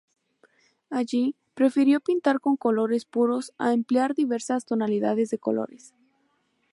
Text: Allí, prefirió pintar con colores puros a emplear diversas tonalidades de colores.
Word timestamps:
Allí, 0.89 1.35
prefirió 1.53 1.99
pintar 1.99 2.39
con 2.39 2.57
colores 2.57 3.05
puros 3.05 3.53
a 3.59 3.71
emplear 3.71 4.15
diversas 4.15 4.65
tonalidades 4.65 5.29
de 5.29 5.37
colores. 5.37 5.93